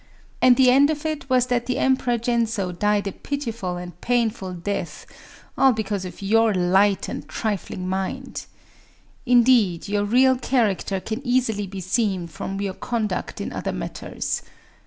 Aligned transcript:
And 0.41 0.57
the 0.57 0.71
end 0.71 0.89
of 0.89 1.05
it 1.05 1.29
was 1.29 1.45
that 1.45 1.67
the 1.67 1.77
Emperor 1.77 2.17
Gensō 2.17 2.79
died 2.79 3.05
a 3.05 3.11
pitiful 3.11 3.77
and 3.77 4.01
painful 4.01 4.53
death—all 4.55 5.73
because 5.73 6.05
of 6.05 6.23
your 6.23 6.55
light 6.55 7.07
and 7.07 7.29
trifling 7.29 7.87
mind. 7.87 8.45
Indeed, 9.27 9.87
your 9.87 10.03
real 10.03 10.39
character 10.39 10.99
can 10.99 11.21
easily 11.23 11.67
be 11.67 11.81
seen 11.81 12.25
from 12.25 12.59
your 12.59 12.73
conduct 12.73 13.39
in 13.39 13.53
other 13.53 13.71
matters. 13.71 14.41